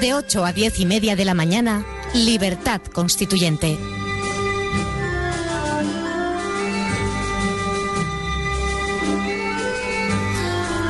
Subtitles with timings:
[0.00, 3.76] De 8 a 10 y media de la mañana, Libertad Constituyente.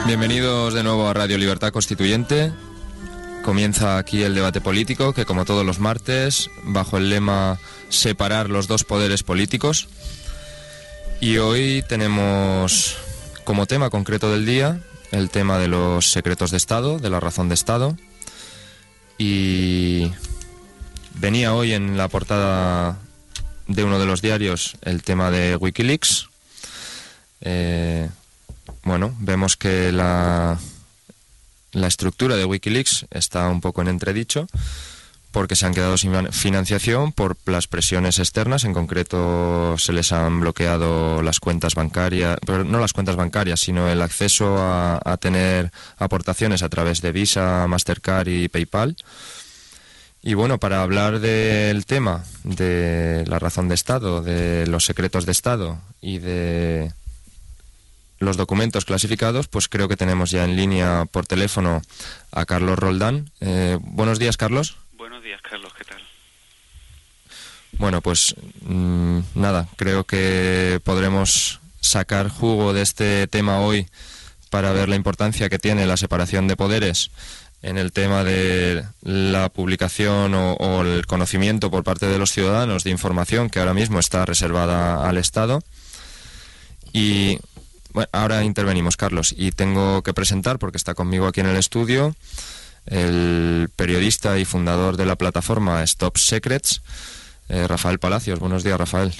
[0.06, 2.52] Bienvenidos de nuevo a Radio Libertad Constituyente.
[3.42, 7.58] Comienza aquí el debate político que como todos los martes, bajo el lema
[7.88, 9.88] separar los dos poderes políticos.
[11.20, 12.97] Y hoy tenemos
[13.42, 14.80] como tema concreto del día
[15.11, 17.97] el tema de los secretos de Estado, de la razón de Estado.
[19.22, 20.10] Y
[21.16, 22.98] venía hoy en la portada
[23.66, 26.30] de uno de los diarios el tema de Wikileaks.
[27.42, 28.08] Eh,
[28.82, 30.58] bueno, vemos que la,
[31.72, 34.46] la estructura de Wikileaks está un poco en entredicho
[35.33, 40.41] porque se han quedado sin financiación por las presiones externas, en concreto se les han
[40.41, 46.62] bloqueado las cuentas bancarias, pero no las cuentas bancarias, sino el acceso a, tener aportaciones
[46.62, 48.97] a través de Visa, Mastercard y PayPal.
[50.22, 55.33] Y bueno, para hablar del tema de la razón de Estado, de los secretos de
[55.33, 56.92] Estado y de
[58.19, 61.83] los documentos clasificados, pues creo que tenemos ya en línea por teléfono
[62.33, 63.31] a Carlos Roldán.
[63.41, 64.77] Eh, buenos días, Carlos.
[65.39, 66.03] Carlos, ¿qué tal?
[67.73, 73.87] Bueno, pues mmm, nada, creo que podremos sacar jugo de este tema hoy
[74.50, 77.11] para ver la importancia que tiene la separación de poderes
[77.62, 82.84] en el tema de la publicación o, o, el conocimiento por parte de los ciudadanos
[82.84, 85.62] de información que ahora mismo está reservada al Estado.
[86.93, 87.38] Y
[87.93, 92.15] bueno, ahora intervenimos, Carlos, y tengo que presentar, porque está conmigo aquí en el estudio,
[92.86, 96.82] el periodista y fundador de la plataforma Stop Secrets,
[97.48, 98.38] eh, Rafael Palacios.
[98.38, 99.12] Buenos días, Rafael.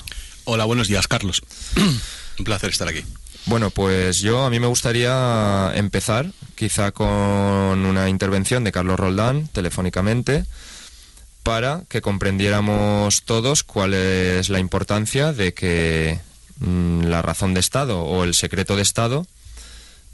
[0.44, 1.43] Hola, buenos días, Carlos.
[2.38, 3.04] Un placer estar aquí.
[3.47, 9.48] Bueno, pues yo a mí me gustaría empezar quizá con una intervención de Carlos Roldán
[9.48, 10.44] telefónicamente
[11.42, 16.21] para que comprendiéramos todos cuál es la importancia de que
[16.59, 19.27] mmm, la razón de Estado o el secreto de Estado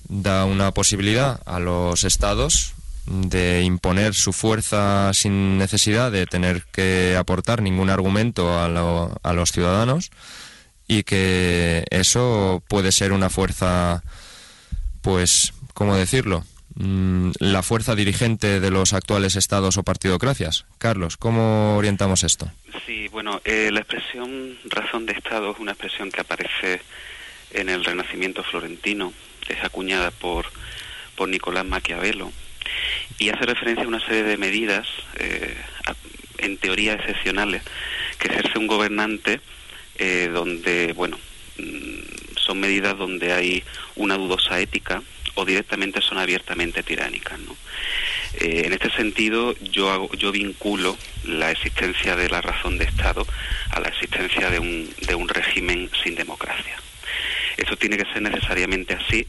[0.08, 2.74] da una posibilidad a los estados
[3.06, 9.32] de imponer su fuerza sin necesidad de tener que aportar ningún argumento a, lo, a
[9.32, 10.10] los ciudadanos
[10.88, 14.02] y que eso puede ser una fuerza,
[15.02, 16.44] pues, ¿cómo decirlo?
[16.74, 20.66] Mm, la fuerza dirigente de los actuales estados o partidocracias.
[20.78, 22.50] Carlos, ¿cómo orientamos esto?
[22.86, 26.82] Sí, bueno, eh, la expresión razón de Estado es una expresión que aparece
[27.52, 29.12] en el Renacimiento florentino,
[29.48, 30.46] es acuñada por,
[31.16, 32.32] por Nicolás Maquiavelo
[33.18, 34.86] y hace referencia a una serie de medidas,
[35.18, 35.56] eh,
[36.38, 37.62] en teoría excepcionales,
[38.18, 39.40] que ejerce un gobernante
[39.98, 41.18] eh, donde, bueno,
[41.58, 43.64] mm, son medidas donde hay
[43.96, 45.02] una dudosa ética
[45.34, 47.38] o directamente son abiertamente tiránicas.
[47.40, 47.56] ¿no?
[48.40, 53.26] Eh, en este sentido, yo, hago, yo vinculo la existencia de la razón de Estado
[53.70, 56.76] a la existencia de un, de un régimen sin democracia.
[57.56, 59.26] Esto tiene que ser necesariamente así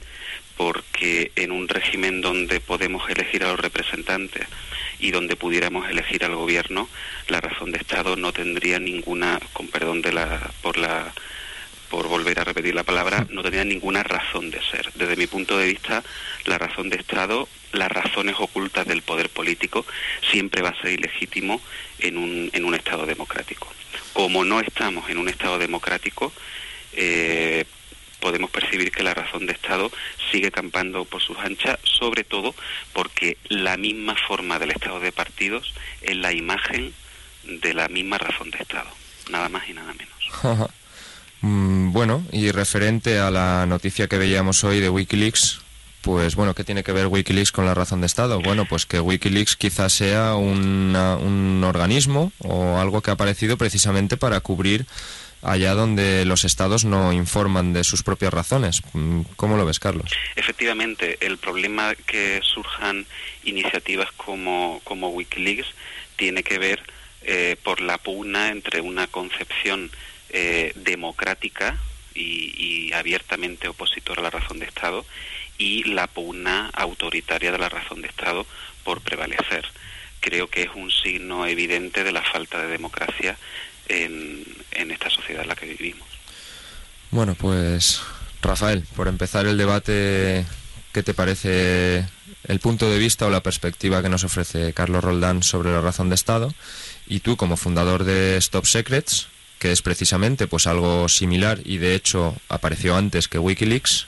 [0.58, 4.48] porque en un régimen donde podemos elegir a los representantes
[5.00, 6.90] y donde pudiéramos elegir al gobierno,
[7.28, 11.14] la razón de Estado no tendría ninguna, con perdón de la, por la
[11.90, 14.92] por volver a repetir la palabra, no tendría ninguna razón de ser.
[14.96, 16.04] Desde mi punto de vista,
[16.44, 19.86] la razón de Estado, las razones ocultas del poder político,
[20.30, 21.62] siempre va a ser ilegítimo
[22.00, 23.72] en un, en un Estado democrático.
[24.12, 26.34] Como no estamos en un Estado democrático,
[26.94, 27.66] eh,
[28.20, 29.92] podemos percibir que la razón de Estado
[30.32, 32.54] sigue campando por sus anchas, sobre todo
[32.94, 36.94] porque la misma forma del Estado de partidos es la imagen
[37.44, 38.90] de la misma razón de Estado,
[39.30, 40.72] nada más y nada menos.
[41.42, 45.62] Mm, bueno, y referente a la noticia que veíamos hoy de Wikileaks,
[46.02, 48.42] pues bueno, ¿qué tiene que ver Wikileaks con la razón de Estado?
[48.42, 54.18] Bueno, pues que Wikileaks quizás sea una, un organismo o algo que ha aparecido precisamente
[54.18, 54.86] para cubrir
[55.42, 58.82] allá donde los estados no informan de sus propias razones.
[59.36, 60.12] ¿Cómo lo ves, Carlos?
[60.36, 63.06] Efectivamente, el problema que surjan
[63.44, 65.68] iniciativas como, como Wikileaks
[66.16, 66.84] tiene que ver
[67.24, 69.92] eh, por la pugna entre una concepción
[70.30, 71.78] eh, democrática
[72.14, 75.06] y, abiertamente opositor a la razón de Estado
[75.58, 78.46] y la pugna autoritaria de la razón de Estado
[78.84, 79.66] por prevalecer.
[80.20, 83.38] Creo que es un signo evidente de la falta de democracia
[83.88, 84.44] en,
[84.78, 86.08] en esta sociedad en la que vivimos.
[87.12, 88.02] Bueno, pues
[88.42, 90.46] Rafael, por empezar el debate,
[90.94, 92.06] ¿qué te parece
[92.46, 96.10] el punto de vista o la perspectiva que nos ofrece Carlos Roldán sobre la razón
[96.10, 96.54] de Estado?
[97.08, 99.28] Y tú, como fundador de Stop Secrets,
[99.60, 104.06] que es precisamente pues algo similar y de hecho apareció antes que Wikileaks.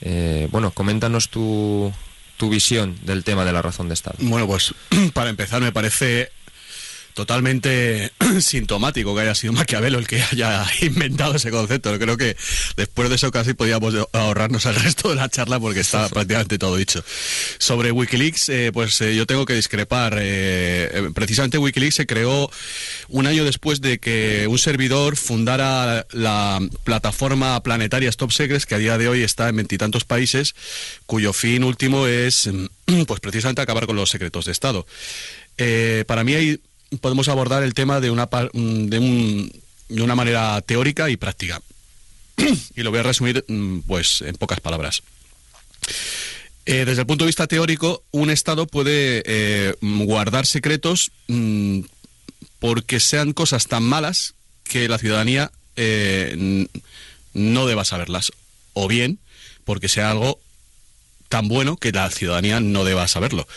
[0.00, 1.92] Eh, bueno, coméntanos tu,
[2.36, 4.16] tu visión del tema de la razón de Estado.
[4.20, 4.74] Bueno, pues
[5.12, 6.32] para empezar me parece
[7.14, 11.96] totalmente sintomático que haya sido Maquiavelo el que haya inventado ese concepto.
[11.98, 12.36] Creo que
[12.76, 16.76] después de eso casi podíamos ahorrarnos el resto de la charla porque está prácticamente todo
[16.76, 17.02] dicho.
[17.58, 20.18] Sobre Wikileaks, eh, pues eh, yo tengo que discrepar.
[20.20, 22.50] Eh, precisamente Wikileaks se creó
[23.08, 28.78] un año después de que un servidor fundara la plataforma planetaria Stop Secrets, que a
[28.78, 30.54] día de hoy está en veintitantos países,
[31.06, 32.50] cuyo fin último es
[33.06, 34.86] pues precisamente acabar con los secretos de Estado.
[36.06, 36.60] para mí hay
[37.00, 39.52] podemos abordar el tema de una, mm, de,
[39.88, 41.60] de una manera teórica y práctica.
[42.76, 45.02] y lo voy a resumir mm, pues en pocas palabras.
[46.66, 51.80] Eh, desde el punto de vista teórico, un Estado puede eh, guardar secretos mm,
[52.58, 56.66] porque sean cosas tan malas que la ciudadanía eh,
[57.34, 58.32] no deba saberlas.
[58.72, 59.18] O bien
[59.64, 60.38] porque sea algo
[61.34, 63.48] tan bueno que la ciudadanía no deba saberlo.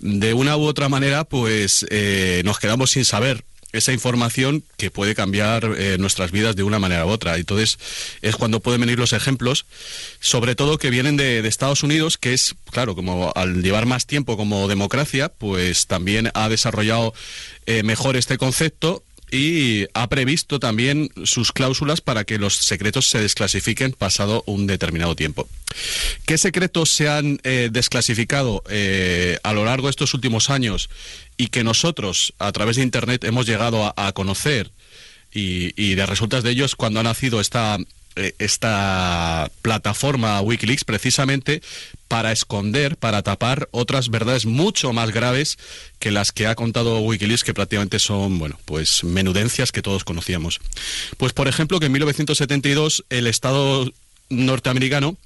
[0.00, 5.14] De una u otra manera, pues eh, nos quedamos sin saber esa información que puede
[5.14, 7.36] cambiar eh, nuestras vidas de una manera u otra.
[7.36, 7.78] Entonces
[8.20, 9.64] es cuando pueden venir los ejemplos,
[10.18, 14.36] sobre todo que vienen de, Estados Unidos, que es, claro, como al llevar más tiempo
[14.36, 17.14] como democracia, pues también ha desarrollado
[17.66, 23.20] eh, mejor este concepto y ha previsto también sus cláusulas para que los secretos se
[23.20, 25.48] desclasifiquen pasado un determinado tiempo.
[26.26, 30.90] ¿Qué secretos se han eh, desclasificado eh, a lo largo de estos últimos años
[31.36, 34.70] y que nosotros a través de Internet hemos llegado a, conocer
[35.32, 37.78] y, y de resultas de ellos cuando ha nacido esta
[38.38, 41.62] esta plataforma Wikileaks precisamente
[42.08, 45.58] para esconder, para tapar otras verdades mucho más graves
[45.98, 50.60] que las que ha contado Wikileaks, que prácticamente son, bueno, pues menudencias que todos conocíamos.
[51.16, 53.90] Pues, por ejemplo, que en 1972 el Estado
[54.28, 55.16] norteamericano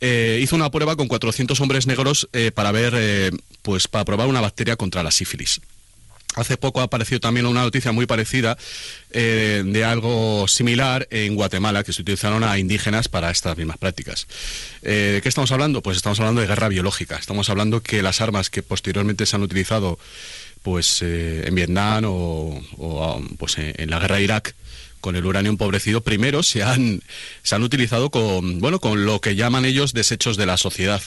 [0.00, 3.32] eh, hizo una prueba con 400 hombres negros eh, para ver,
[3.62, 5.60] pues para probar una bacteria contra la sífilis.
[6.36, 8.58] Hace poco ha aparecido también una noticia muy parecida
[9.10, 14.26] eh, de algo similar en Guatemala, que se utilizaron a indígenas para estas mismas prácticas.
[14.82, 15.82] Eh, ¿De qué estamos hablando?
[15.82, 17.16] Pues estamos hablando de guerra biológica.
[17.16, 19.98] Estamos hablando que las armas que posteriormente se han utilizado
[20.62, 24.54] pues, eh, en Vietnam o, pues, en la guerra de Irak
[25.06, 27.00] con el uranio empobrecido, primero se han,
[27.44, 31.00] se han utilizado con, bueno, con lo que llaman ellos desechos de la sociedad.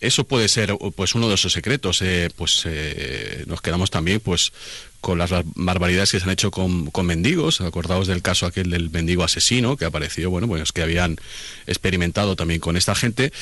[0.00, 2.02] Eso puede ser pues uno de esos secretos.
[2.02, 4.52] Eh, pues eh, nos quedamos también pues
[5.00, 7.60] con las barbaridades que se han hecho con, mendigos.
[7.60, 11.16] Acordaos del caso aquel del mendigo asesino que apareció, bueno, pues que habían
[11.66, 13.32] experimentado también con esta gente.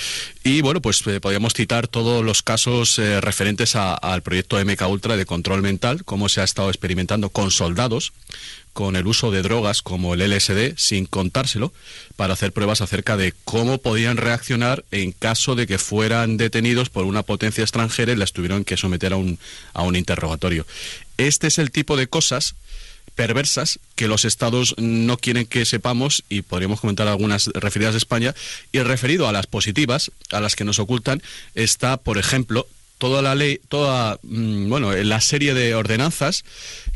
[0.45, 5.27] Y bueno, pues eh, podríamos citar todos los casos referentes al proyecto MK Ultra de
[5.27, 8.13] control mental, cómo se ha estado experimentando con soldados
[8.77, 11.73] con el uso de drogas como el LSD sin contárselo
[12.15, 17.07] para hacer pruebas acerca de cómo podían reaccionar en caso de que fueran detenidos por
[17.07, 19.39] una potencia extranjera y las tuvieron que someter a un,
[19.73, 20.67] a un interrogatorio.
[21.17, 22.55] Este es el tipo de cosas
[23.15, 28.35] perversas que los estados no quieren que sepamos y podríamos comentar algunas referidas a España.
[28.73, 31.23] Y referido a las positivas, a las que nos ocultan,
[31.55, 32.67] está, por ejemplo,
[32.99, 36.45] toda la ley, toda, mm, bueno, la serie de ordenanzas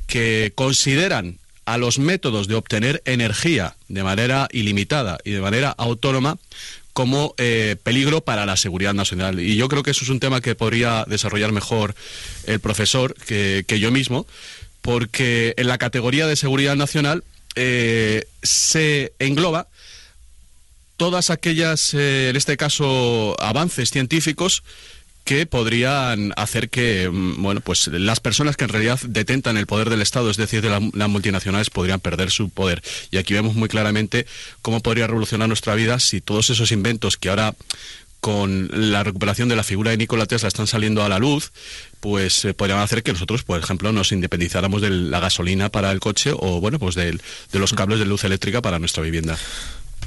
[0.07, 6.39] que consideran a los métodos de obtener energía de manera ilimitada y de manera autónoma
[7.01, 9.41] como eh, peligro para la seguridad nacional.
[9.41, 11.95] Y yo creo que eso es un tema que podría desarrollar mejor
[12.45, 14.27] el profesor que, yo mismo,
[14.83, 17.25] porque en la categoría de seguridad nacional
[17.57, 19.67] eh, se engloba
[20.99, 24.63] todas aquellas, eh, en este caso, avances científicos
[25.31, 29.89] que podrían hacer que mm, bueno pues las personas que en realidad detentan el poder
[29.89, 32.83] del Estado, es decir, de las multinacionales, podrían perder su poder.
[33.13, 34.27] Y aquí vemos muy claramente
[34.61, 37.55] cómo podría revolucionar nuestra vida si todos esos inventos que ahora
[38.21, 41.53] con la recuperación de la figura de Nikola Tesla están saliendo a la luz,
[42.01, 46.01] pues eh, podrían hacer que nosotros, por ejemplo, nos independizáramos de la gasolina para el
[46.01, 49.39] coche o, bueno, pues de, de los cables de luz eléctrica para nuestra vivienda.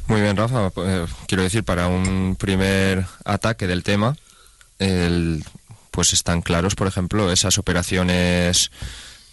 [0.07, 0.69] Muy bien, Rafa.
[0.75, 4.17] Eh, quiero decir, para un primer ataque del tema,
[4.83, 5.43] el,
[5.91, 8.71] pues están claros, por ejemplo, esas operaciones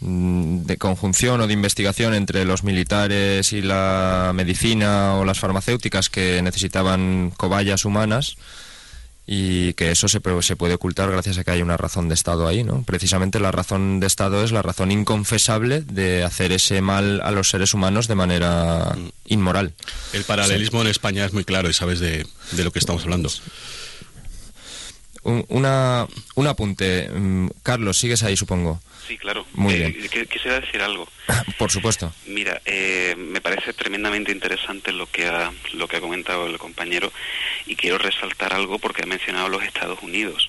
[0.01, 6.11] mm, de conjunción o de investigación entre los militares y la medicina o las farmacéuticas
[6.11, 8.37] que necesitaban cobayas humanas
[9.33, 12.49] y que eso se, se, puede ocultar gracias a que hay una razón de Estado
[12.49, 12.83] ahí, ¿no?
[12.83, 17.49] Precisamente la razón de Estado es la razón inconfesable de hacer ese mal a los
[17.49, 19.09] seres humanos de manera mm.
[19.27, 19.73] inmoral.
[20.13, 23.31] El paralelismo en España es muy claro y sabes de, de lo que estamos hablando.
[25.23, 27.09] Un, una, un apunte.
[27.09, 28.81] Mm, Carlos, sigues ahí, supongo.
[29.11, 29.45] Sí, claro.
[29.55, 30.29] Muy eh, bien.
[30.29, 31.09] Quisiera decir algo.
[31.59, 32.13] Por supuesto.
[32.27, 37.13] Mira, eh, me parece tremendamente interesante lo que ha lo que ha comentado el compañero
[37.67, 40.49] y quiero resaltar algo porque ha mencionado los Estados Unidos.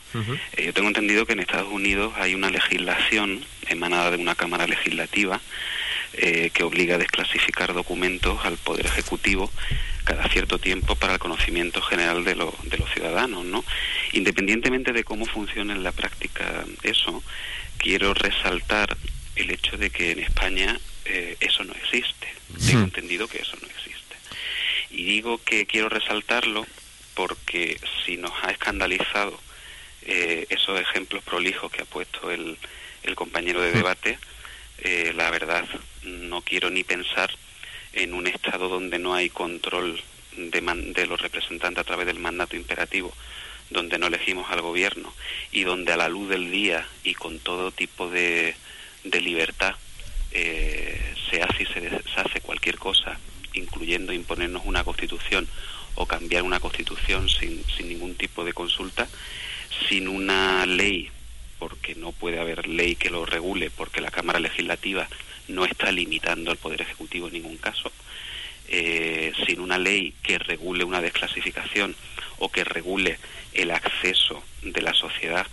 [0.56, 4.68] Eh, yo tengo entendido que en Estados Unidos hay una legislación emanada de una cámara
[4.68, 5.42] legislativa
[6.12, 9.50] que obliga a desclasificar documentos al poder ejecutivo
[10.04, 13.64] cada cierto tiempo para el conocimiento general de, de los ciudadanos, ¿no?
[14.14, 17.24] Independientemente de cómo funcione en la práctica eso,
[17.78, 18.98] quiero resaltar
[19.36, 22.28] el hecho de que en España eh, eso no existe.
[22.66, 24.16] Tengo entendido que eso no existe.
[24.90, 26.66] Y digo que quiero resaltarlo
[27.16, 29.40] porque si nos ha escandalizado
[30.04, 32.58] eh, esos ejemplos prolijos que ha puesto el,
[33.04, 34.20] el compañero de debate,
[34.80, 35.66] eh, la verdad
[36.04, 37.32] no quiero ni pensar
[37.94, 40.02] en un Estado donde no hay control
[40.36, 40.62] de,
[40.94, 43.14] de los representantes a través del mandato imperativo
[43.72, 45.14] donde no elegimos al gobierno
[45.52, 48.56] y donde a la luz del día y con todo tipo de,
[49.04, 49.76] de libertad
[50.32, 53.18] eh, se hace y se deshace cualquier cosa,
[53.54, 55.48] incluyendo imponernos una constitución
[55.96, 59.08] o cambiar una constitución sin, sin ningún tipo de consulta,
[59.90, 61.10] sin una ley,
[61.58, 65.08] porque no puede haber ley que lo regule, porque la Cámara Legislativa
[65.48, 67.92] no está limitando al Poder Ejecutivo en ningún caso,
[68.68, 71.96] eh, sin una ley que regule una desclasificación
[72.40, 73.20] o que regule
[74.02, 75.46] de la sociedad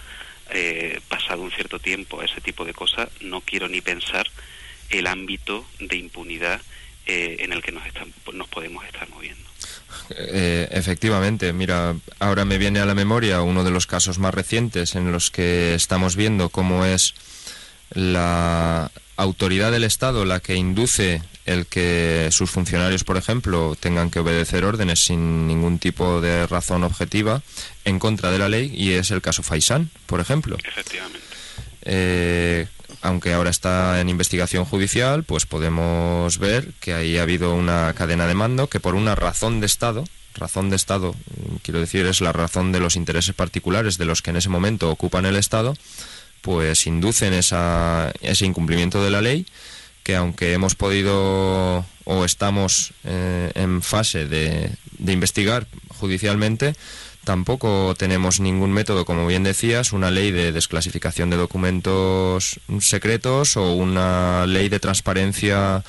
[0.51, 4.27] eh, pasado un cierto tiempo a ese tipo de cosas, no quiero ni pensar
[4.91, 6.61] el ámbito de impunidad
[7.07, 7.83] eh, en el que nos,
[8.33, 9.49] nos podemos estar moviendo.
[10.11, 14.95] Eh, efectivamente, mira, ahora me viene a la memoria uno de los casos más recientes
[14.95, 17.15] en los que estamos viendo cómo es
[17.91, 24.21] la autoridad del Estado la que induce el que sus funcionarios, por ejemplo, tengan que
[24.21, 27.43] obedecer órdenes sin ningún tipo de razón objetiva
[27.89, 30.57] en contra de la ley, y es el caso Faisán, por ejemplo.
[30.65, 31.21] Efectivamente.
[31.83, 32.67] Eh,
[33.03, 38.27] aunque ahora está en investigación judicial, pues podemos ver que ahí ha habido una cadena
[38.27, 40.05] de mando que por una razón de Estado,
[40.35, 41.15] razón de Estado,
[41.63, 44.91] quiero decir, es la razón de los intereses particulares de los que en ese momento
[44.91, 45.77] ocupan el Estado,
[46.43, 49.47] pues inducen esa, ese incumplimiento de la ley
[50.03, 56.75] que aunque hemos podido o estamos eh, en fase de, de investigar judicialmente,
[57.29, 63.75] tampoco tenemos ningún método, como bien decías, una ley de desclasificación de documentos secretos o
[63.75, 65.85] una ley de transparencia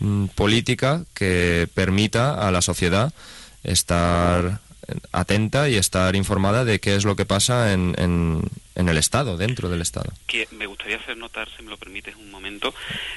[0.00, 3.10] mm, política que permita a la sociedad
[3.64, 4.60] estar
[5.12, 9.70] atenta y estar informada de qué es lo que pasa en, en, el Estado, dentro
[9.70, 10.12] del Estado.
[10.26, 12.74] Que me gustaría hacer notar, si me lo permites un momento,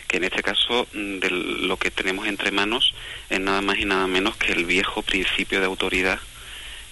[0.07, 2.93] que en este caso mm, de lo que tenemos entre manos
[3.29, 6.19] es nada más y nada menos que el viejo principio de autoridad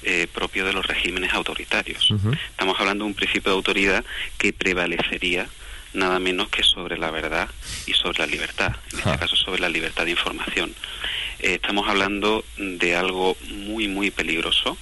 [0.03, 2.13] eh, propio de los regímenes autoritarios.
[2.51, 4.05] Estamos hablando de un principio de autoridad
[4.37, 5.47] que prevalecería
[5.93, 7.49] nada menos que sobre la verdad
[7.85, 10.73] y sobre la libertad, en este caso sobre la libertad de información.
[11.39, 14.77] Eh, estamos hablando de algo muy, muy peligroso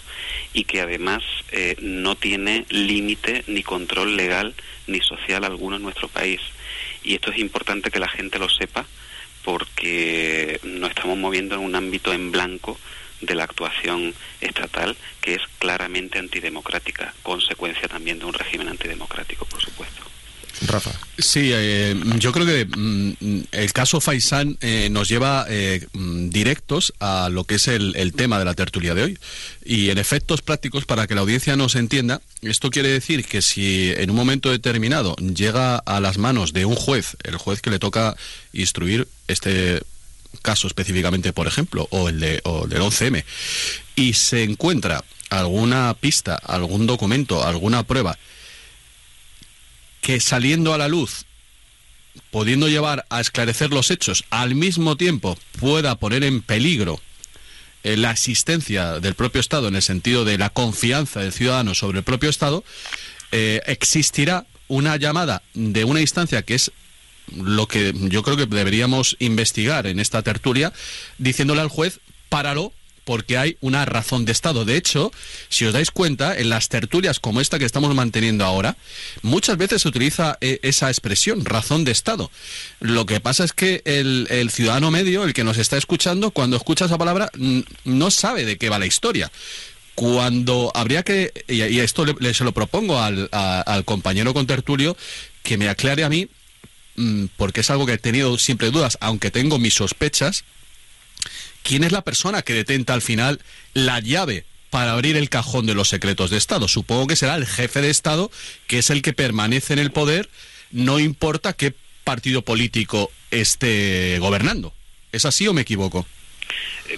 [0.53, 4.53] y que además eh, no tiene límite ni control legal
[4.87, 6.39] ni social alguno en nuestro país.
[7.03, 8.85] Y esto es importante que la gente lo sepa
[9.43, 12.79] porque nos estamos moviendo en un ámbito en blanco
[13.21, 19.61] de la actuación estatal que es claramente antidemocrática, consecuencia también de un régimen antidemocrático, por
[19.61, 20.01] supuesto.
[20.67, 20.91] Rafa.
[21.17, 26.93] Sí, eh, yo creo que mm, el caso Faisán eh, nos lleva eh, mm, directos
[26.99, 29.17] a lo que es el, tema de la tertulia de hoy.
[29.65, 33.91] Y en efectos prácticos, para que la audiencia nos entienda, esto quiere decir que si
[33.95, 37.79] en un momento determinado llega a las manos de un juez, el juez que le
[37.79, 38.15] toca
[38.53, 39.81] instruir este
[40.41, 43.23] caso específicamente, por ejemplo, o el, de, del 11M,
[43.95, 48.17] y se encuentra alguna pista, algún documento, alguna prueba,
[50.01, 51.25] que saliendo a la luz,
[52.31, 56.99] pudiendo llevar a esclarecer los hechos, al mismo tiempo pueda poner en peligro
[57.83, 61.99] eh, la existencia del propio Estado en el sentido de la confianza del ciudadano sobre
[61.99, 62.63] el propio Estado,
[63.31, 66.71] eh, existirá una llamada de una instancia que es
[67.35, 70.73] lo que yo creo que deberíamos investigar en esta tertulia,
[71.17, 71.99] diciéndole al juez,
[72.29, 72.73] páralo
[73.03, 74.65] porque hay una razón de Estado.
[74.65, 75.11] De hecho,
[75.49, 78.77] si os dais cuenta, en las tertulias como esta que estamos manteniendo ahora,
[79.21, 82.31] muchas veces se utiliza eh, esa expresión, razón de Estado.
[82.79, 86.85] Lo que pasa es que el, ciudadano medio, el que nos está escuchando, cuando escucha
[86.85, 87.29] esa palabra,
[87.83, 89.31] no sabe de qué va la historia
[89.93, 94.95] cuando habría que, y, esto le, se lo propongo al, al compañero contertulio,
[95.43, 96.27] que me aclare a mí,
[97.37, 100.43] porque es algo que he tenido siempre dudas, aunque tengo mis sospechas,
[101.63, 103.41] ¿quién es la persona que detenta al final
[103.73, 106.67] la llave para abrir el cajón de los secretos de Estado?
[106.67, 108.31] Supongo que será el jefe de Estado,
[108.67, 110.29] que es el que permanece en el poder,
[110.71, 114.73] no importa qué partido político esté gobernando.
[115.11, 116.05] ¿Es así o me equivoco?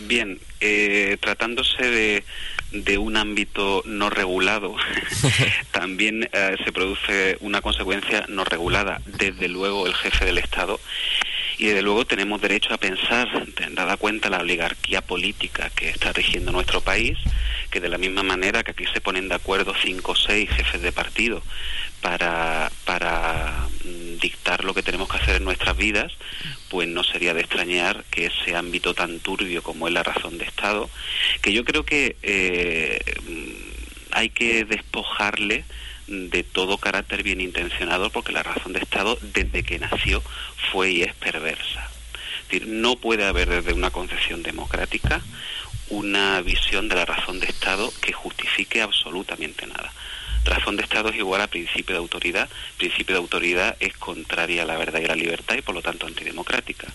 [0.02, 2.24] Bien, eh, tratándose de,
[2.72, 4.76] de un ámbito no regulado,
[5.72, 9.02] también eh, se produce una consecuencia no regulada.
[9.06, 10.80] Desde luego el jefe del Estado
[11.58, 13.28] y desde luego tenemos derecho a pensar,
[13.72, 17.18] dada cuenta la oligarquía política que está rigiendo nuestro país,
[17.74, 20.80] que de la misma manera que aquí se ponen de acuerdo cinco o seis jefes
[20.84, 21.42] de partido
[22.02, 26.12] para, para mm, dictar lo que tenemos que hacer en nuestras vidas,
[26.70, 30.46] pues no sería de extrañar que ese ámbito tan turbio como es la razón de
[30.46, 30.88] Estado,
[31.42, 33.00] que yo creo que eh,
[34.12, 35.66] hay que despojarle
[36.06, 40.22] de todo carácter bien intencionado porque la razón de Estado desde que nació
[40.72, 41.90] fue y es perversa.
[42.44, 45.24] Es decir, no puede haber desde una concepción democrática
[45.90, 49.92] una visión de la razón de Estado que justifique absolutamente nada.
[50.46, 52.50] Razón de Estado es igual a principio de autoridad.
[52.78, 55.82] Principio de autoridad es contraria a la verdad y a la libertad y por lo
[55.82, 56.88] tanto antidemocrática.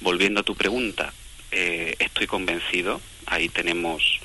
[0.00, 1.12] Volviendo a tu pregunta,
[1.50, 4.20] eh, estoy convencido, ahí tenemos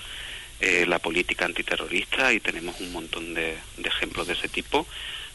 [0.59, 4.85] eh, la política antiterrorista y tenemos un montón de, ejemplos de ese tipo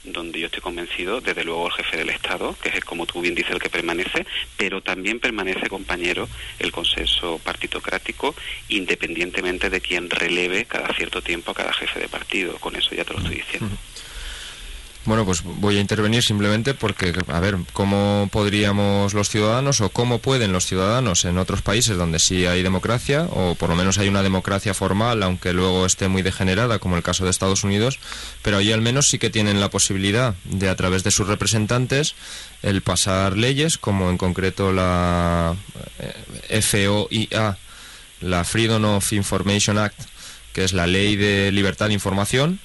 [0.06, 3.34] donde yo estoy convencido, desde luego el jefe del Estado, que es como tú bien
[3.34, 8.34] dices el que permanece, pero también permanece, compañero, el consenso partitocrático,
[8.68, 12.56] independientemente de quien releve cada cierto tiempo a cada jefe de partido.
[12.58, 13.76] Con eso ya te lo estoy diciendo.
[15.06, 20.18] Bueno, pues voy a intervenir simplemente porque, a ver, ¿cómo podríamos los ciudadanos o cómo
[20.18, 24.08] pueden los ciudadanos en otros países donde sí hay democracia o por lo menos hay
[24.08, 28.00] una democracia formal, aunque luego esté muy degenerada, como el caso de Estados Unidos,
[28.42, 32.16] pero ahí al menos sí que tienen la posibilidad de, a través de sus representantes,
[32.62, 35.54] el pasar leyes, como en concreto la
[36.48, 37.58] eh, FOIA,
[38.20, 40.00] la Freedom of Information Act,
[40.52, 42.58] que es la ley de libertad de información,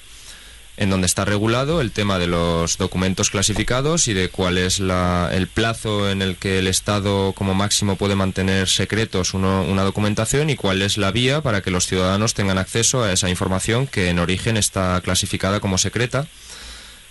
[0.76, 5.48] en donde está regulado el tema de los documentos clasificados y de cuál es el
[5.48, 10.82] plazo en el que el Estado como máximo puede mantener secretos una documentación y cuál
[10.82, 14.56] es la vía para que los ciudadanos tengan acceso a esa información que en origen
[14.56, 16.26] está clasificada como secreta,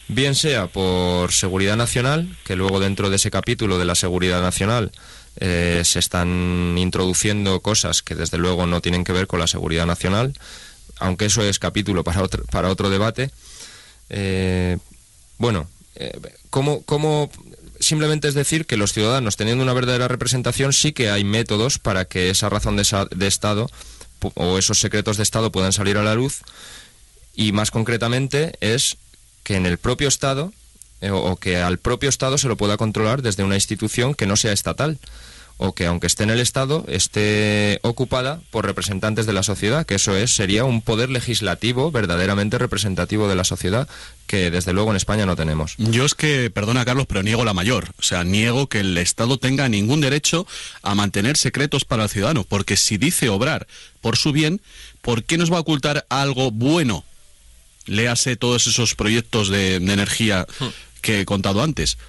[0.08, 4.92] bien sea por seguridad nacional, que luego dentro de ese capítulo de la seguridad nacional
[5.38, 9.86] eh, se están introduciendo cosas que desde luego no tienen que ver con la seguridad
[9.86, 10.34] nacional,
[11.00, 13.32] aunque eso es capítulo para otro, para otro debate.
[14.14, 14.78] Eh,
[15.38, 16.20] bueno, eh,
[16.50, 17.32] ¿cómo,
[17.80, 22.06] simplemente es decir que los ciudadanos, teniendo una verdadera representación, sí que hay métodos para
[22.06, 23.70] que esa razón de, de Estado
[24.36, 26.42] o esos secretos de Estado puedan salir a la luz
[27.34, 28.98] y más concretamente es
[29.44, 30.52] que en el propio Estado
[31.00, 34.36] eh, o que al propio Estado se lo pueda controlar desde una institución que no
[34.36, 35.00] sea estatal
[35.64, 39.94] o que aunque esté en el Estado esté ocupada por representantes de la sociedad, que
[39.94, 43.88] eso es sería un poder legislativo verdaderamente representativo de la sociedad
[44.26, 45.76] que desde luego en España no tenemos.
[45.78, 49.38] Yo es que, perdona Carlos, pero niego la mayor, o sea, niego que el Estado
[49.38, 50.48] tenga ningún derecho
[50.82, 53.68] a mantener secretos para el ciudadano, porque si dice obrar
[54.02, 54.62] por su bien,
[55.04, 57.06] ¿por qué nos va a ocultar algo bueno?
[57.86, 60.66] Léase todos esos proyectos de, de energía hmm.
[61.02, 62.00] que he contado antes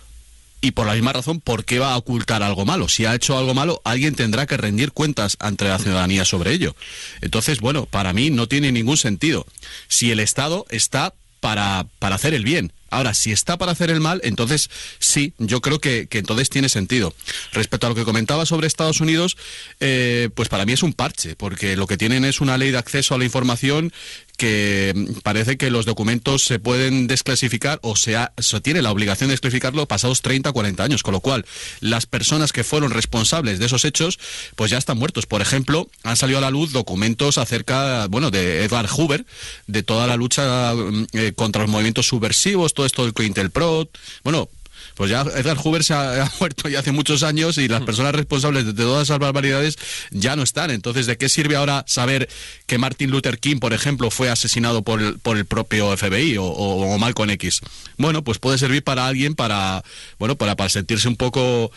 [0.62, 2.88] y por la misma razón, ¿por qué va a ocultar algo malo?
[2.88, 6.74] Si ha hecho algo malo, alguien tendrá que rendir cuentas ante la ciudadanía sobre ello.
[7.20, 9.44] Entonces, bueno, para mí no tiene ningún sentido.
[9.88, 14.00] Si el Estado está para, para hacer el bien, Ahora, si está para hacer el
[14.00, 17.14] mal, entonces sí, yo creo que, entonces tiene sentido.
[17.52, 19.38] Respecto a lo que comentaba sobre Estados Unidos,
[19.80, 22.76] eh, pues para mí es un parche, porque lo que tienen es una ley de
[22.76, 23.94] acceso a la información
[24.42, 28.16] que parece que los documentos se pueden desclasificar o se,
[28.60, 31.46] tiene la obligación de desclasificarlo pasados 30, 40 años, con lo cual
[31.78, 34.18] las personas que fueron responsables de esos hechos
[34.56, 35.26] pues ya están muertos.
[35.26, 39.24] Por ejemplo, han salido a la luz documentos acerca, bueno, de Edward Hoover,
[39.68, 43.88] de toda la lucha mm, eh, contra los movimientos subversivos, todo esto del Pro,
[44.24, 44.48] bueno,
[44.94, 47.84] pues ya Edgar Hoover se ha, muerto ya hace muchos años y las mm.
[47.84, 49.78] personas responsables de, todas esas barbaridades
[50.10, 50.70] ya no están.
[50.70, 52.28] Entonces, ¿de qué sirve ahora saber
[52.66, 56.44] que Martin Luther King, por ejemplo, fue asesinado por el, por el propio FBI o,
[56.44, 57.60] o, Malcolm X?
[57.96, 59.82] Bueno, pues puede servir para alguien para,
[60.18, 61.70] bueno, para, para sentirse un poco,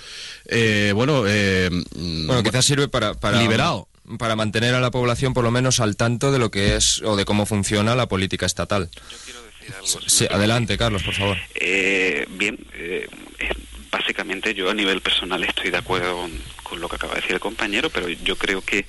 [0.46, 3.88] eh, bueno, eh, bueno, quizás sirve para, para liberado
[4.20, 7.16] para mantener a la población por lo menos al tanto de lo que es o
[7.16, 8.90] de cómo funciona la política estatal.
[8.94, 10.10] Yo quiero decir algo.
[10.10, 11.38] Sí, adelante, Carlos, por favor.
[11.56, 13.08] Eh, bien, eh,
[13.40, 13.50] eh,
[13.92, 16.32] básicamente yo a nivel personal estoy de acuerdo con,
[16.64, 18.86] con lo que acaba de decir el compañero, pero yo creo que,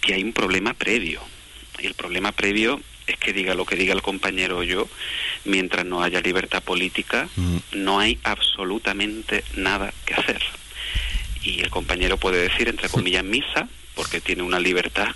[0.00, 1.20] que hay un problema previo.
[1.78, 4.88] Y el problema previo es que diga lo que diga el compañero o yo,
[5.44, 7.56] mientras no haya libertad política, Mm.
[7.72, 10.40] no hay absolutamente nada que hacer.
[11.42, 15.08] Y el compañero puede decir, entre comillas, misa, porque tiene una libertad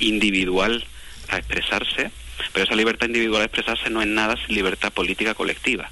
[0.00, 0.84] individual
[1.28, 2.10] a expresarse,
[2.52, 5.90] pero esa libertad individual a expresarse no es nada sin libertad política colectiva.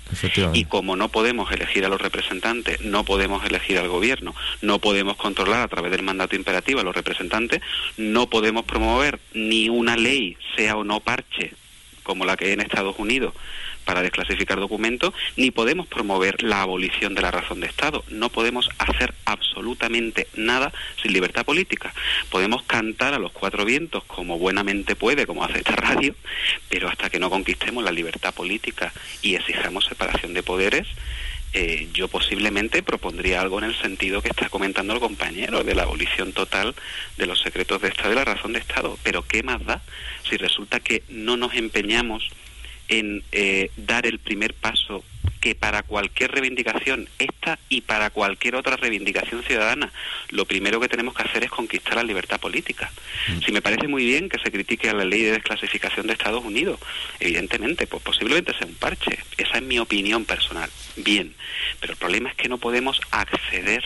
[0.52, 5.16] Y como no podemos elegir a los representantes, no podemos elegir al gobierno, no podemos
[5.16, 7.60] controlar a través del mandato imperativo a los representantes,
[7.96, 11.52] no podemos promover ni una ley, sea o no parche,
[12.02, 13.34] como la que hay en Estados Unidos,
[13.84, 18.04] para desclasificar documentos, ni podemos promover la abolición de la razón de Estado.
[18.08, 21.92] No podemos hacer absolutamente nada sin libertad política.
[22.30, 26.14] Podemos cantar a los cuatro vientos como buenamente puede, como hace esta radio,
[26.68, 28.92] pero hasta que no conquistemos la libertad política
[29.22, 30.88] y exijamos separación de poderes,
[31.56, 35.84] eh, yo posiblemente propondría algo en el sentido que está comentando el compañero, de la
[35.84, 36.74] abolición total
[37.16, 38.98] de los secretos de Estado y la razón de Estado.
[39.04, 39.80] Pero ¿qué más da
[40.28, 42.28] si resulta que no nos empeñamos
[42.88, 45.04] en eh, dar el primer paso
[45.40, 49.92] que para cualquier reivindicación, esta y para cualquier otra reivindicación ciudadana,
[50.30, 52.90] lo primero que tenemos que hacer es conquistar la libertad política.
[53.44, 56.44] Si me parece muy bien que se critique a la ley de desclasificación de Estados
[56.44, 56.80] Unidos,
[57.20, 59.18] evidentemente, pues posiblemente sea un parche.
[59.36, 60.70] Esa es mi opinión personal.
[60.96, 61.34] Bien,
[61.78, 63.84] pero el problema es que no podemos acceder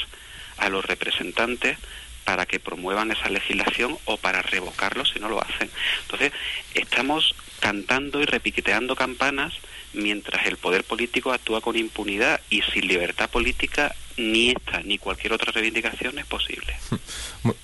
[0.59, 1.77] a los representantes
[2.25, 5.71] para que promuevan esa legislación o para revocarlo si no lo hacen.
[6.03, 6.33] Entonces,
[6.75, 9.53] estamos cantando y repiqueteando campanas
[9.93, 15.33] mientras el poder político actúa con impunidad y sin libertad política ni esta ni cualquier
[15.33, 16.75] otra reivindicación es posible.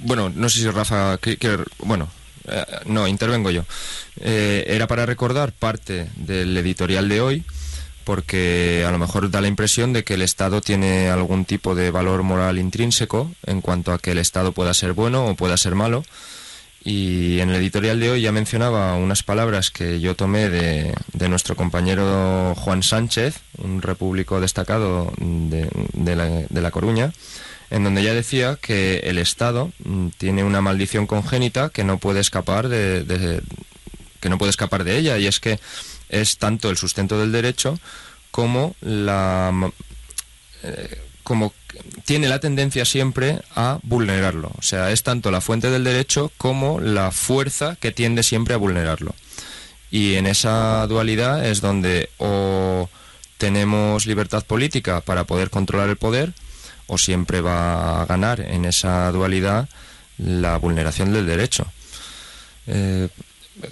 [0.00, 1.16] Bueno, no sé si Rafa...
[1.18, 1.38] que-
[1.78, 2.10] bueno,
[2.46, 3.64] eh, no, intervengo yo.
[4.20, 7.42] Eh, era para recordar parte del editorial de hoy,
[8.04, 11.90] porque a lo mejor da la impresión de que el Estado tiene algún tipo de
[11.90, 15.74] valor moral intrínseco en cuanto a que el Estado pueda ser bueno o pueda ser
[15.74, 16.04] malo.
[16.88, 21.28] Y en el editorial de hoy ya mencionaba unas palabras que yo tomé de, de
[21.28, 27.12] nuestro compañero Juan Sánchez, un repúblico destacado de, de la, Coruña,
[27.68, 32.20] en donde ya decía que el Estado mm, tiene una maldición congénita que no puede
[32.20, 33.42] escapar de,
[34.20, 35.60] que no puede escapar de ella y es que
[36.08, 37.78] es tanto el sustento del derecho
[38.30, 39.52] como la
[40.62, 41.52] eh, como
[42.06, 44.50] tiene la tendencia siempre a vulnerarlo.
[44.58, 48.56] O sea, es tanto la fuente del derecho como la fuerza que tiende siempre a
[48.56, 49.14] vulnerarlo.
[49.90, 52.88] Y en esa dualidad es donde o
[53.36, 56.32] tenemos libertad política para poder controlar el poder,
[56.86, 59.68] o siempre va a ganar en esa dualidad
[60.16, 61.66] la vulneración del derecho.
[62.66, 63.08] Eh,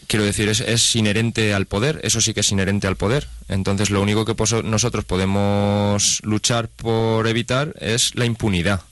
[0.06, 3.28] quiero decir, es, es inherente al poder, eso sí que es inherente al poder.
[3.48, 8.82] Entonces, lo único que nosotros podemos luchar por evitar es la impunidad.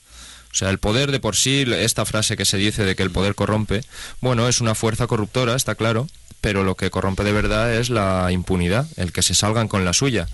[0.55, 3.11] O sea, el poder de por sí, esta frase que se dice de que el
[3.11, 3.81] poder corrompe,
[4.21, 6.07] bueno, es una fuerza corruptora, está claro,
[6.41, 9.93] pero lo que corrompe de verdad es la impunidad, el que se salgan con la
[9.93, 10.29] suya.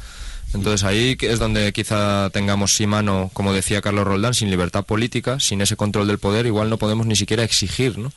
[0.53, 5.39] Entonces ahí es donde quizá tengamos sí mano, como decía Carlos Roldán, sin libertad política,
[5.39, 8.13] sin ese control del poder, igual no podemos ni siquiera exigir, ¿no?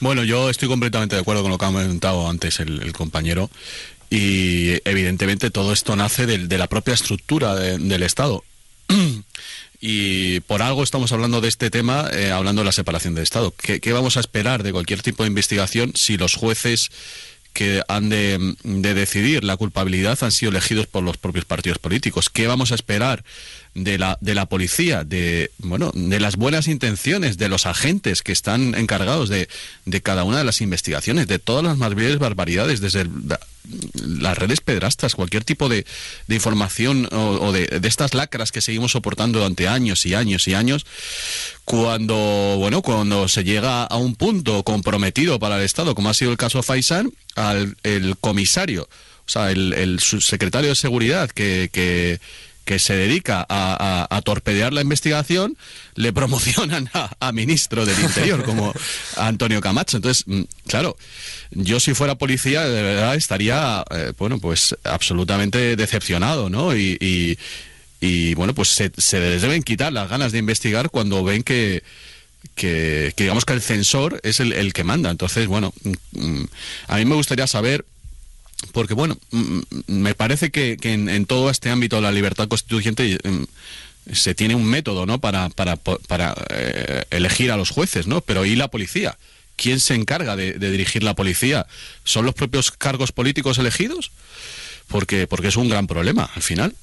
[0.00, 3.50] Bueno, yo estoy completamente de acuerdo con lo que ha comentado antes el, compañero
[4.10, 8.44] y evidentemente todo esto nace de, la propia estructura de- del Estado.
[9.86, 13.52] Y por algo estamos hablando de este tema, eh, hablando de la separación del Estado.
[13.60, 16.90] ¿Qué, qué vamos a esperar de cualquier tipo de investigación si los jueces
[17.54, 22.28] que han de, de decidir la culpabilidad han sido elegidos por los propios partidos políticos?
[22.28, 23.24] ¿Qué vamos a esperar
[23.74, 28.32] de la, de la policía, de, bueno, de las buenas intenciones de los agentes que
[28.32, 29.48] están encargados de,
[29.84, 33.06] de cada una de las investigaciones, de todas las más mayores barbaridades, desde
[33.94, 35.86] las redes pedrastas, cualquier tipo de,
[36.26, 40.46] de información o, o de, de estas lacras que seguimos soportando durante años y años
[40.46, 40.84] y años,
[41.64, 42.14] cuando,
[42.58, 46.36] bueno, cuando se llega a un punto comprometido para el Estado, como ha sido el
[46.36, 48.82] caso Faisan, al el comisario,
[49.26, 52.20] o sea, el, el subsecretario de Seguridad que, que,
[52.78, 55.56] se dedica a, a- torpedear la investigación,
[55.94, 58.72] le promocionan a, a ministro del Interior, como
[59.16, 59.96] Antonio Camacho.
[59.96, 60.96] Entonces, mm, claro,
[61.50, 66.76] yo si fuera policía, de verdad estaría, eh, bueno, pues absolutamente decepcionado, ¿no?
[66.76, 67.38] Y-
[68.04, 71.82] y, bueno, pues se, se les deben quitar las ganas de investigar cuando ven que,
[72.54, 75.10] que, digamos que el censor es el, que manda.
[75.10, 76.48] Entonces, bueno, mm, mm,
[76.88, 77.84] a mí me gustaría saber
[78.72, 83.18] porque bueno, mm, me parece que, que en, todo este ámbito de la libertad constituyente
[84.12, 85.18] se tiene un método, ¿no?
[85.18, 88.20] Para, para, para eh, elegir a los jueces, ¿no?
[88.20, 89.16] Pero ¿y la policía?
[89.56, 91.66] ¿Quién se encarga de, dirigir la policía?
[92.04, 94.10] ¿Son los propios cargos políticos elegidos?
[94.88, 96.74] Porque, porque es un gran problema al final.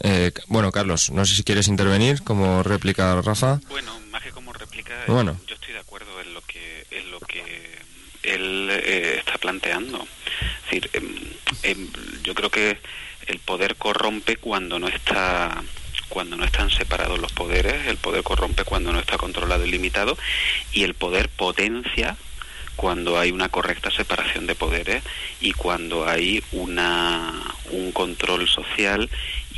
[0.00, 3.60] Eh, bueno, Carlos, no sé si quieres intervenir como réplica, Rafa.
[3.68, 5.38] Bueno, más que como réplica, bueno.
[5.46, 7.78] yo estoy de acuerdo en lo que, en lo que
[8.22, 10.06] él eh, está planteando.
[10.64, 11.16] Es decir, em,
[11.62, 11.88] em,
[12.22, 12.78] yo creo que
[13.26, 15.62] el poder corrompe cuando no está
[16.08, 20.16] cuando no están separados los poderes, el poder corrompe cuando no está controlado y limitado,
[20.72, 22.16] y el poder potencia
[22.76, 25.02] cuando hay una correcta separación de poderes
[25.40, 27.34] y cuando hay una,
[27.72, 29.10] un control social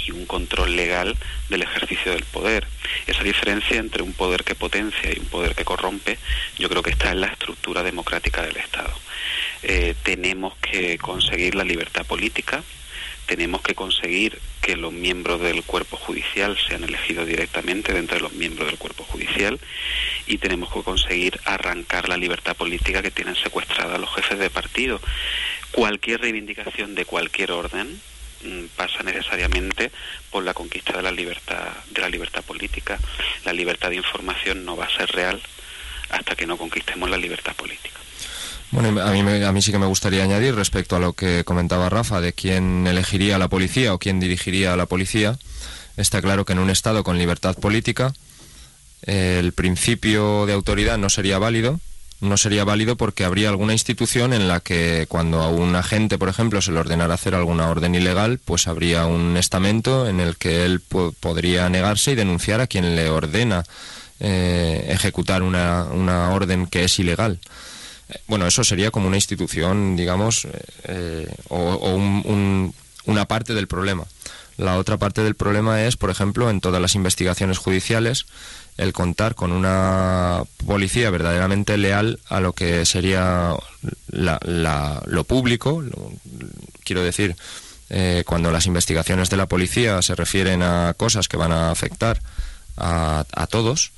[0.07, 1.17] y un control legal
[1.49, 2.67] del ejercicio del poder.
[3.07, 6.19] Esa diferencia entre un poder que potencia y un poder que corrompe,
[6.59, 8.93] yo creo que está en la estructura democrática del Estado.
[9.63, 12.63] Eh, tenemos que conseguir la libertad política,
[13.27, 18.33] tenemos que conseguir que los miembros del cuerpo judicial sean elegidos directamente dentro de los
[18.33, 19.61] miembros del cuerpo judicial
[20.27, 25.01] y tenemos que conseguir arrancar la libertad política que tienen secuestrada los jefes de partido.
[25.71, 28.01] Cualquier reivindicación de cualquier orden
[28.77, 29.91] pasa necesariamente
[30.31, 32.99] por la conquista de la libertad de la libertad política.
[33.45, 35.41] La libertad de información no va a ser real
[36.11, 37.99] hasta que no conquistemos la libertad política.
[38.73, 41.89] Bueno, a mí, a mí sí que me gustaría añadir respecto a lo que comentaba
[41.89, 45.37] Rafa de quién elegiría la policía o quién dirigiría a la policía.
[45.97, 48.13] Está claro que en un Estado con libertad política
[49.03, 51.81] el principio de autoridad no sería válido.
[52.21, 56.29] No sería válido porque habría alguna institución en la que cuando a un agente, por
[56.29, 60.65] ejemplo, se le ordenara hacer alguna orden ilegal, pues habría un estamento en el que
[60.65, 60.81] él
[61.21, 63.65] podría negarse y denunciar a quien le ordena
[64.21, 67.41] eh, ejecutar una, una orden que es ilegal
[68.27, 71.95] bueno, eso sería como una institución, digamos, eh, eh, o,
[73.07, 74.05] una parte del problema.
[74.57, 78.27] La otra parte del problema es, por ejemplo, en todas las investigaciones judiciales,
[78.81, 83.55] el contar con una policía verdaderamente leal a lo que sería
[84.11, 85.85] lo público,
[86.83, 87.37] quiero decir,
[87.91, 92.23] eh, cuando las investigaciones de la policía se refieren a cosas que van a afectar
[92.79, 93.93] a, a todos,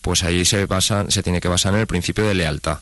[0.00, 2.80] pues ahí se, basa, se tiene que basar en el principio de lealtad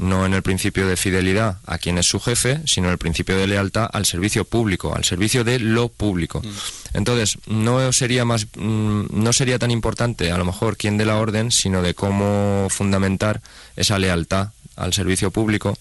[0.00, 3.36] no en el principio de fidelidad a quien es su jefe, sino en el principio
[3.36, 6.40] de lealtad al servicio público, al servicio de lo público.
[6.40, 6.96] Mm.
[6.96, 11.18] Entonces, no sería más mm, no sería tan importante a lo mejor quién dé la
[11.18, 13.42] orden, sino de cómo fundamentar
[13.76, 15.76] esa lealtad al servicio público.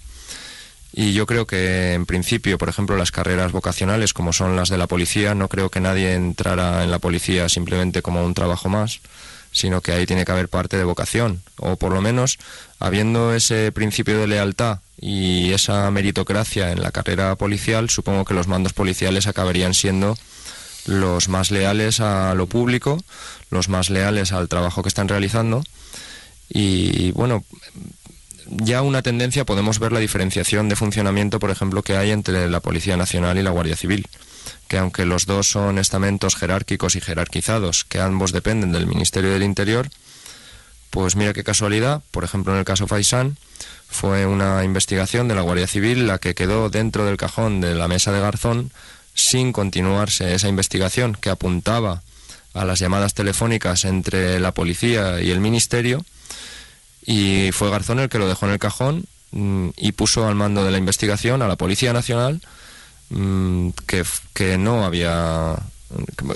[0.92, 4.78] Y yo creo que en principio, por ejemplo, las carreras vocacionales como son las de
[4.78, 9.00] la policía, no creo que nadie entrara en la policía simplemente como un trabajo más,
[9.52, 12.38] sino que ahí tiene que haber parte de vocación, o por lo menos
[12.80, 18.48] habiendo ese principio de lealtad y esa meritocracia en la carrera policial, supongo que los
[18.48, 20.18] mandos policiales acabarían siendo
[20.86, 23.04] los más leales a lo público,
[23.50, 25.64] los más leales al trabajo que están realizando.
[26.50, 27.44] Y bueno,
[28.48, 32.60] ya una tendencia podemos ver la diferenciación de funcionamiento, por ejemplo, que hay entre la
[32.60, 34.08] Policía Nacional y la Guardia Civil
[34.68, 39.44] que aunque los dos son estamentos jerárquicos y jerarquizados, que ambos dependen del Ministerio del
[39.44, 39.90] Interior,
[40.90, 43.38] pues mira qué casualidad, por ejemplo en el caso Faisán,
[43.88, 47.88] fue una investigación de la Guardia Civil la que quedó dentro del cajón de la
[47.88, 48.72] mesa de Garzón
[49.14, 52.02] sin continuarse esa investigación que apuntaba
[52.54, 56.04] a las llamadas telefónicas entre la policía y el ministerio.
[57.06, 60.64] Y fue Garzón el que lo dejó en el cajón mm, y puso al mando
[60.64, 62.42] de la investigación a la Policía Nacional
[63.10, 65.58] Mm, que, que no había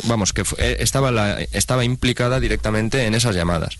[0.05, 3.77] vamos, que eh, estaba, la, estaba implicada directamente en esas llamadas.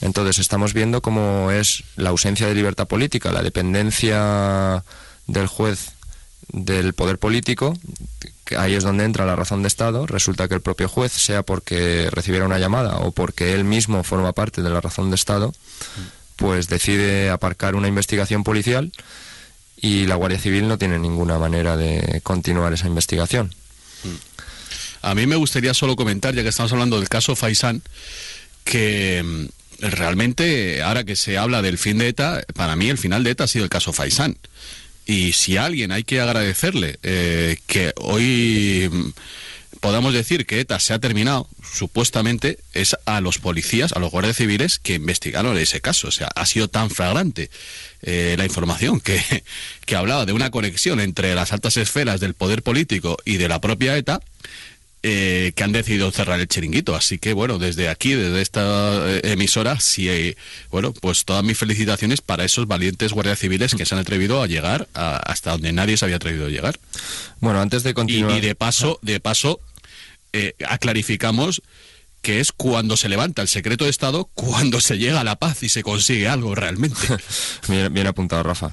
[0.00, 4.84] Entonces estamos viendo cómo es la ausencia de libertad política, la dependencia
[5.26, 5.92] del juez
[6.48, 7.76] del poder político,
[8.56, 10.06] ahí es donde entra la razón de Estado.
[10.06, 14.32] Resulta que el propio juez, sea porque recibiera una llamada o porque él mismo forma
[14.32, 15.52] parte de la razón de Estado,
[16.36, 18.92] pues decide aparcar una investigación policial
[19.86, 23.54] y la Guardia Civil no tiene ninguna manera de continuar esa investigación.
[25.02, 27.82] A mí me gustaría solo comentar, ya que estamos hablando del caso Faisán,
[28.64, 29.44] que mm,
[29.78, 33.44] realmente, ahora que se habla del fin de ETA, para mí el final de ETA
[33.44, 34.36] ha sido el caso Faisán.
[35.06, 39.10] Y si alguien hay que agradecerle eh, que hoy mm,
[39.86, 44.36] podamos decir que ETA se ha terminado, supuestamente, es a los policías, a los guardias
[44.36, 46.08] civiles que investigaron ese caso.
[46.08, 47.50] O sea, ha sido tan flagrante
[48.02, 49.22] eh, la información que,
[49.86, 53.60] que hablaba de una conexión entre las altas esferas del poder político y de la
[53.60, 54.20] propia ETA.
[55.08, 56.96] Eh, que han decidido cerrar el chiringuito.
[56.96, 60.34] Así que, bueno, desde aquí, desde esta eh, emisora, sí,
[60.72, 64.48] bueno, pues todas mis felicitaciones para esos valientes guardias civiles que se han atrevido a
[64.48, 66.80] llegar hasta donde nadie se había atrevido a llegar.
[67.38, 68.36] Bueno, antes de continuar.
[68.36, 69.60] Y, de paso, de paso,
[70.68, 71.62] aclarificamos
[72.22, 75.62] que es cuando se levanta el secreto de Estado, cuando se llega a la paz
[75.62, 76.98] y se consigue algo realmente.
[77.68, 78.72] bien, bien apuntado, Rafa.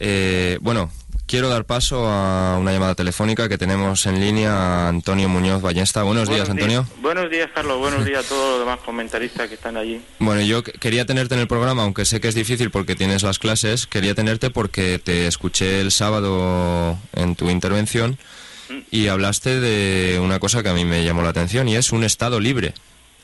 [0.00, 0.90] Eh, bueno,
[1.26, 6.02] quiero dar paso a una llamada telefónica que tenemos en línea a Antonio Muñoz Ballesta.
[6.02, 6.84] Buenos, días, Antonio.
[7.00, 7.78] Buenos días, Carlos.
[7.78, 10.02] Buenos días a todos los demás comentaristas que están allí.
[10.18, 13.38] Bueno, yo quería tenerte en el programa, aunque sé que es difícil porque tienes las
[13.38, 18.18] clases, quería tenerte porque te escuché el sábado en tu intervención.
[18.90, 22.04] Y hablaste de una cosa que a mí me llamó la atención y es un
[22.04, 22.74] Estado libre.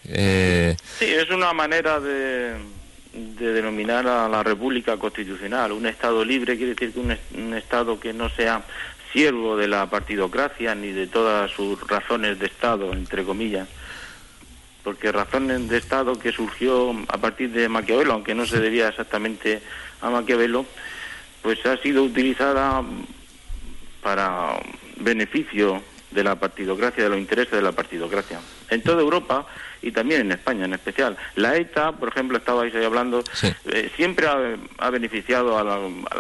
[0.09, 0.76] Eh...
[0.98, 2.54] Sí, es una manera de
[3.16, 5.72] de denominar a la República Constitucional.
[5.72, 8.62] Un Estado libre quiere decir que un, Estado que no sea
[9.12, 13.68] siervo de la partidocracia ni de todas sus razones de Estado, entre comillas.
[14.82, 19.62] Porque razones de Estado que surgió a partir de Maquiavelo, aunque no se debía exactamente
[20.00, 20.66] a Maquiavelo,
[21.42, 22.82] pues ha sido utilizada
[24.02, 24.59] para
[24.96, 28.40] beneficio de la partidocracia, de los intereses de la partidocracia.
[28.70, 29.46] En toda Europa
[29.82, 31.16] y también en España en especial.
[31.35, 33.22] La ETA, por ejemplo, estabais ahí hablando,
[33.66, 35.64] eh, siempre ha, beneficiado a,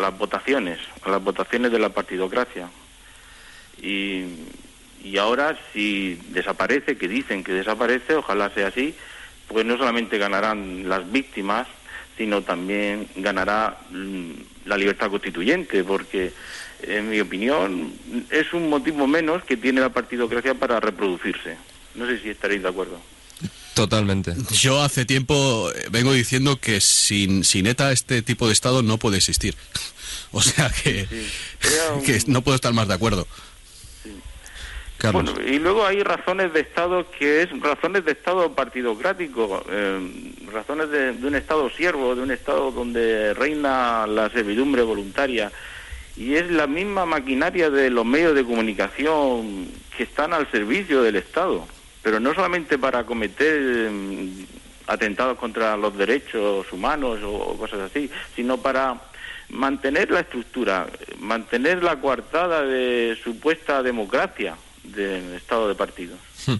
[0.00, 2.68] las votaciones, a las votaciones de la partidocracia.
[3.80, 4.24] Y,
[5.02, 8.94] y ahora, si desaparece, que dicen que desaparece, ojalá sea así,
[9.48, 11.66] pues no solamente ganarán las víctimas,
[12.16, 14.30] sino también ganará mm,
[14.64, 16.32] la libertad constituyente, porque
[16.82, 17.92] en mi opinión
[18.30, 21.56] es un motivo menos que tiene la partidocracia para reproducirse.
[21.94, 23.00] No sé si estaréis de acuerdo.
[23.74, 24.34] Totalmente.
[24.52, 29.18] Yo hace tiempo vengo diciendo que sin, sin ETA este tipo de Estado no puede
[29.18, 29.54] existir.
[30.32, 31.06] O sea que,
[32.04, 33.26] que no puedo estar más de acuerdo.
[35.12, 40.90] Bueno, y luego hay razones de Estado que es razones de Estado partidocrático, eh, razones
[40.90, 45.52] de, de, un Estado siervo, de un Estado donde reina la servidumbre voluntaria.
[46.16, 51.16] Y es la misma maquinaria de los medios de comunicación que están al servicio del
[51.16, 51.66] Estado
[52.06, 54.46] pero no solamente para cometer mm,
[54.86, 59.00] atentados contra los derechos humanos o cosas así, sino para
[59.48, 60.86] mantener la estructura,
[61.18, 66.20] mantener la coartada de supuesta democracia del Estado de partidos.
[66.46, 66.54] Hmm.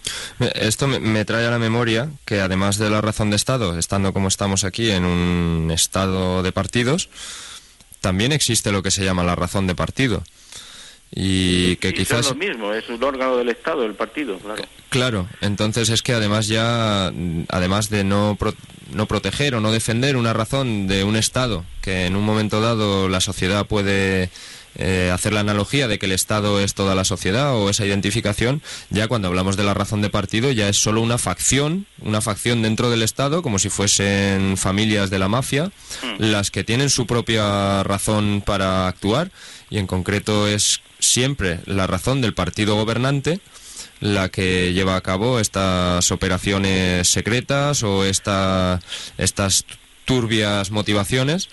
[0.57, 4.27] Esto me trae a la memoria que además de la razón de Estado, estando como
[4.27, 7.09] estamos aquí en un Estado de partidos,
[8.07, 10.23] también existe lo que se llama la razón de partido.
[11.11, 14.63] Y que quizás es lo mismo es un órgano del Estado el partido claro.
[14.91, 17.13] Claro entonces es que además ya
[17.49, 18.39] además de no
[18.93, 23.09] no proteger o no defender una razón de un Estado que en un momento dado
[23.09, 24.31] la sociedad puede
[24.79, 28.63] eh, hacer la analogía de que el Estado es toda la sociedad o esa identificación,
[28.91, 32.63] ya cuando hablamos de la razón de partido ya es solo una facción, una facción
[32.63, 36.17] dentro del Estado, como si fuesen familias de la mafia, hmm.
[36.19, 39.31] las que tienen su propia razón para actuar
[39.71, 43.41] y en concreto es siempre la razón del partido gobernante
[44.01, 48.81] la que lleva a cabo estas operaciones secretas o esta,
[49.17, 49.65] estas
[50.05, 51.49] turbias motivaciones.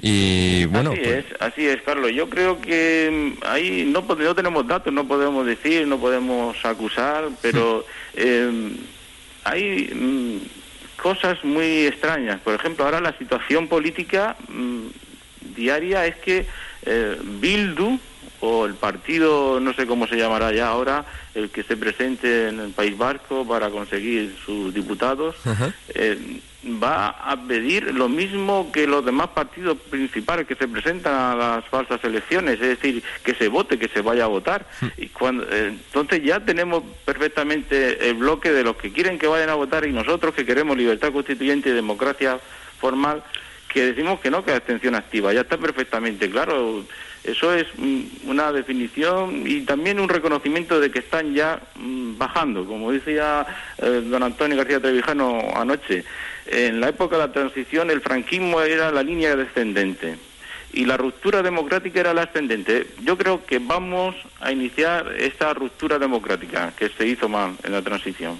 [0.00, 2.12] Y bueno, así pues es, así es, Carlos.
[2.12, 7.28] Yo creo que mm, ahí no, no tenemos datos, no podemos decir, no podemos acusar,
[7.40, 8.76] pero em,
[9.44, 12.40] hay mm, cosas muy extrañas.
[12.40, 14.86] Por ejemplo, ahora la situación política mm,
[15.54, 16.46] diaria es que
[16.86, 17.98] eh, Bildu,
[18.44, 22.60] o el partido, no sé cómo se llamará ya ahora, el que se presente en
[22.60, 25.34] el País Vasco para conseguir sus diputados,
[25.94, 26.40] eh,
[26.82, 31.64] va a pedir lo mismo que los demás partidos principales que se presentan a las
[31.66, 34.66] falsas elecciones, es decir, que se vote, que se vaya a votar.
[34.98, 39.48] y cuando, eh, entonces ya tenemos perfectamente el bloque de los que quieren que vayan
[39.48, 42.38] a votar y nosotros que queremos libertad constituyente y democracia
[42.78, 43.22] formal,
[43.72, 45.32] que decimos que no, que abstención activa.
[45.32, 46.84] Ya está perfectamente claro.
[47.24, 52.66] Eso es mm, una definición y también un reconocimiento de que están ya mm, bajando.
[52.66, 53.46] Como decía
[53.78, 56.04] eh, don Antonio García Trevijano anoche,
[56.46, 60.18] en la época de la transición el franquismo era la línea descendente
[60.74, 62.88] y la ruptura democrática era la ascendente.
[63.02, 67.82] Yo creo que vamos a iniciar esta ruptura democrática que se hizo mal en la
[67.82, 68.38] transición.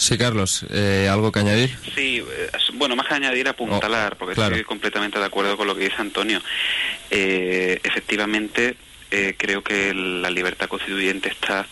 [0.00, 1.76] Sí, Carlos, eh, ¿algo que añadir?
[1.94, 5.76] Sí, eh, bueno, más que añadir, apuntalar, oh, porque estoy completamente de acuerdo con lo
[5.76, 6.40] que dice Antonio.
[7.10, 8.76] Eh, efectivamente,
[9.36, 11.66] creo que la libertad constituyente está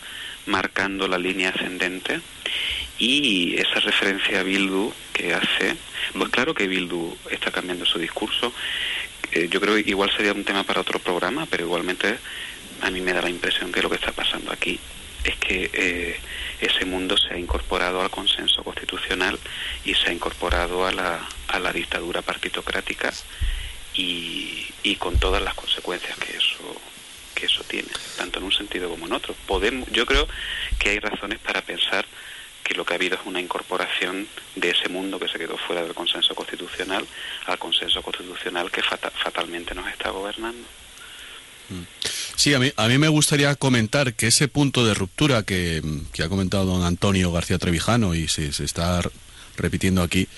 [0.44, 2.20] marcando la línea ascendente
[2.98, 5.76] y esa referencia a Bildu que hace,
[6.12, 8.52] pues claro que Bildu está cambiando su discurso.
[9.33, 12.18] yo creo que igual sería un tema para otro programa, pero igualmente
[12.83, 14.79] a mí me da la impresión que lo que está pasando aquí
[15.25, 16.21] es que eh,
[16.60, 19.38] ese mundo se ha incorporado al consenso constitucional
[19.85, 23.12] y se ha incorporado a la, a la dictadura partitocrática
[23.94, 26.81] y, y con todas las consecuencias que eso
[27.35, 29.33] que eso tiene, tanto en un sentido como en otro.
[29.46, 30.27] Podemos, yo creo
[30.77, 32.04] que hay razones para pensar
[32.64, 35.83] que lo que ha habido es una incorporación de ese mundo que se quedó fuera
[35.83, 37.06] del consenso constitucional
[37.46, 40.66] al consenso constitucional que fatalmente nos está gobernando.
[41.69, 41.83] Mm.
[42.38, 45.82] Sí, a mí, a mí me gustaría comentar que ese punto de ruptura que,
[46.22, 49.02] ha comentado don Antonio García Trevijano y se, se está
[49.56, 50.28] repitiendo aquí,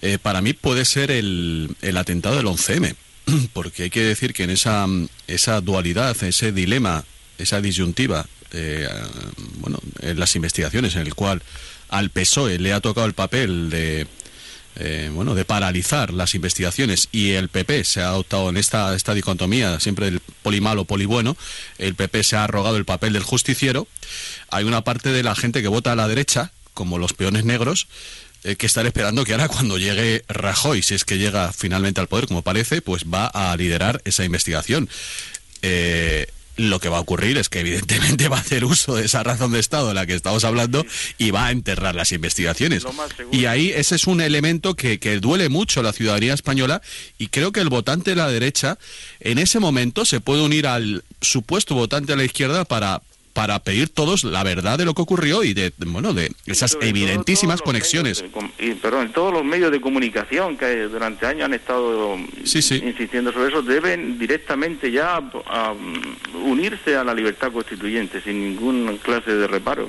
[0.00, 2.94] eh, para mí puede ser el, el atentado del 11M,
[3.52, 4.86] porque hay que decir que en esa,
[5.26, 7.04] esa dualidad, ese dilema,
[7.36, 8.88] esa disyuntiva, eh,
[9.58, 11.42] bueno, en las investigaciones en el cual
[11.88, 14.06] al PSOE le ha tocado el papel de
[14.76, 19.14] eh, bueno, de paralizar las investigaciones y el PP se ha adoptado en esta, esta
[19.14, 21.36] dicotomía siempre del poli malo, poli bueno,
[21.78, 23.86] el PP se ha arrogado el papel del justiciero,
[24.50, 27.86] hay una parte de la gente que vota a la derecha, como los peones negros,
[28.42, 32.08] eh, que están esperando que ahora cuando llegue Rajoy, si es que llega finalmente al
[32.08, 34.88] poder, como parece, pues va a liderar esa investigación.
[35.62, 36.26] Eh,
[36.56, 39.52] lo que va a ocurrir es que evidentemente va a hacer uso de esa razón
[39.52, 40.84] de Estado de la que estamos hablando
[41.18, 42.84] y va a enterrar las investigaciones.
[43.32, 46.82] Y ahí ese es un elemento que, que duele mucho a la ciudadanía española
[47.18, 48.78] y creo que el votante de la derecha
[49.20, 53.02] en ese momento se puede unir al supuesto votante de la izquierda para
[53.34, 57.60] para pedir todos la verdad de lo que ocurrió y de bueno de esas evidentísimas
[57.60, 58.24] conexiones.
[58.58, 63.60] y, perdón, todos los medios de comunicación que durante años han estado insistiendo sobre eso
[63.62, 65.20] deben directamente ya
[66.44, 69.88] unirse a la libertad constituyente sin ninguna clase de reparos.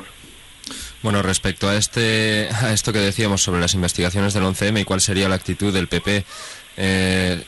[1.03, 5.01] Bueno, respecto a este a esto que decíamos sobre las investigaciones del 11M y cuál
[5.01, 6.25] sería la actitud del PP
[6.77, 7.43] eh,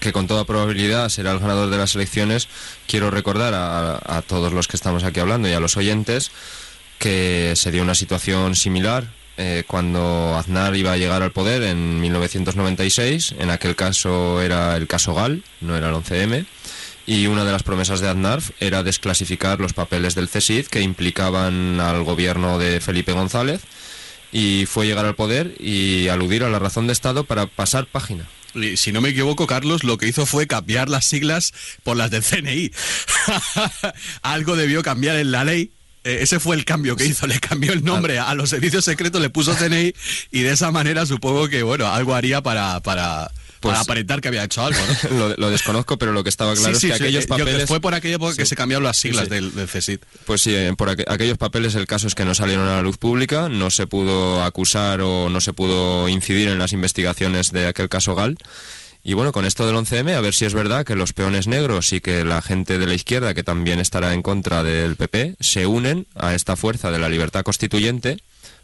[0.00, 2.48] que con toda probabilidad será el ganador de las elecciones,
[2.86, 6.30] quiero recordar a, todos los que estamos aquí hablando y a los oyentes
[6.98, 9.04] que se dio una situación similar
[9.36, 13.34] eh, cuando Aznar iba a llegar al poder en 1996.
[13.38, 16.46] En aquel caso era el caso Gal, no era el 11M.
[17.06, 21.78] Y una de las promesas de Aznar era desclasificar los papeles del CESID que implicaban
[21.80, 23.60] al gobierno de Felipe González.
[24.32, 28.26] Y fue llegar al poder y aludir a la razón de Estado para pasar página
[28.76, 31.52] si no me equivoco, Carlos, lo que hizo fue cambiar las siglas
[31.82, 32.72] por las del CNI.
[34.22, 35.70] Algo debió cambiar en la ley.
[36.04, 39.22] Eh, ese fue el cambio que hizo, le cambió el nombre a los servicios secretos,
[39.22, 39.94] le puso CNI
[40.30, 43.30] y de esa manera supongo que, bueno, algo haría para, para,
[43.68, 44.80] para pues aparentar que había hecho algo,
[45.36, 47.66] lo, desconozco, pero lo que estaba claro es que aquellos papeles...
[47.66, 49.68] fue por aquella época que se cambiaron las siglas del, del.
[50.26, 52.98] Pues sí, eh, por aquellos papeles el caso es que no salieron a la luz
[52.98, 57.88] pública, no se pudo acusar o no se pudo incidir en las investigaciones de aquel
[57.88, 58.38] caso GAL.
[59.06, 61.92] Y bueno, con esto del 11M, a ver si es verdad que los peones negros
[61.92, 65.66] y que la gente de la izquierda, que también estará en contra del PP, se
[65.66, 68.16] unen a esta fuerza de la libertad constituyente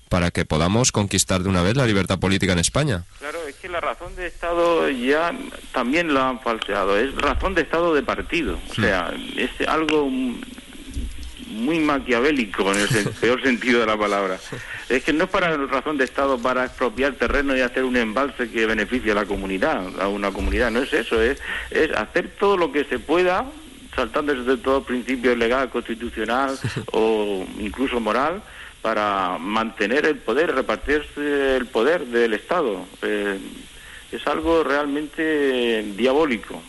[0.08, 3.04] para que podamos conquistar de una vez la libertad política en España.
[3.18, 5.32] Claro, que la razón de Estado ya
[5.72, 10.10] también lo han falseado, es razón de Estado de partido, o sea, es algo
[11.50, 14.38] muy maquiavélico en el peor sentido de la palabra.
[14.88, 18.50] Es que no es para razón de Estado para expropiar terreno y hacer un embalse
[18.50, 21.38] que beneficie a la comunidad, a una comunidad, no es eso, es,
[21.70, 23.46] es hacer todo lo que se pueda
[23.94, 26.56] saltándose de todo principio legal, constitucional
[26.92, 28.42] o incluso moral,
[28.82, 32.86] para mantener el poder, repartirse el poder del Estado.
[33.02, 33.38] Eh,
[34.12, 36.62] es algo realmente diabólico.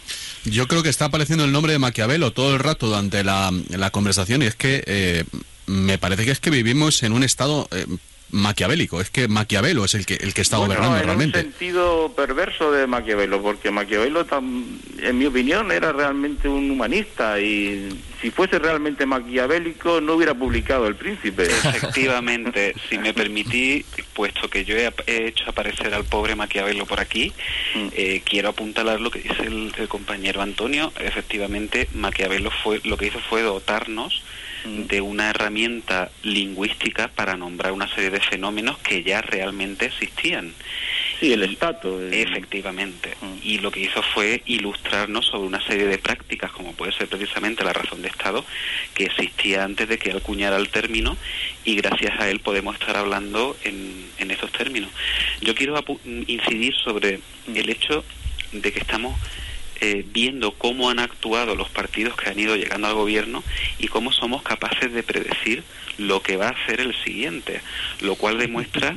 [0.45, 3.91] Yo creo que está apareciendo el nombre de Maquiavelo todo el rato durante la, la
[3.91, 5.23] conversación y es que eh,
[5.67, 7.85] me parece que es que vivimos en un estado eh,
[8.31, 11.39] maquiavélico, es que Maquiavelo es el que el que está gobernando en realmente.
[11.39, 14.25] un sentido perverso de Maquiavelo, porque Maquiavelo,
[14.99, 17.89] en mi opinión, era realmente un humanista y
[18.21, 21.43] si fuese realmente maquiavélico no hubiera publicado El Príncipe.
[21.43, 27.33] Efectivamente, si me permití, puesto que yo he, hecho aparecer al pobre Maquiavelo por aquí,
[27.75, 27.87] mm.
[27.93, 30.93] eh, quiero apuntalar lo que dice el, el compañero Antonio.
[30.99, 34.23] Efectivamente, Maquiavelo fue lo que hizo fue dotarnos
[34.65, 40.53] de una herramienta lingüística para nombrar una serie de fenómenos que ya realmente existían.
[41.19, 42.01] Sí, el estatus.
[42.11, 43.15] Efectivamente.
[43.43, 47.63] Y lo que hizo fue ilustrarnos sobre una serie de prácticas, como puede ser precisamente
[47.63, 48.43] la razón de Estado,
[48.93, 51.17] que existía antes de que acuñara el término
[51.63, 54.89] y gracias a él podemos estar hablando en, en esos términos.
[55.41, 55.83] Yo quiero
[56.27, 57.19] incidir sobre
[57.53, 58.03] el hecho
[58.51, 59.15] de que estamos
[59.81, 63.43] eh, viendo cómo han actuado los partidos que han ido llegando al gobierno
[63.79, 65.63] y cómo somos capaces de predecir
[65.97, 67.61] lo que va a hacer el siguiente,
[67.99, 68.95] lo cual demuestra